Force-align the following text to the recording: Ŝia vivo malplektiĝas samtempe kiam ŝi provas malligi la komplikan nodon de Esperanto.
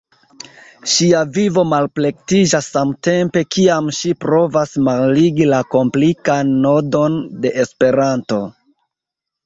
Ŝia 0.93 1.19
vivo 1.35 1.65
malplektiĝas 1.73 2.71
samtempe 2.79 3.45
kiam 3.57 3.93
ŝi 3.99 4.15
provas 4.27 4.75
malligi 4.89 5.51
la 5.55 5.63
komplikan 5.77 6.53
nodon 6.69 7.25
de 7.45 7.57
Esperanto. 7.67 8.45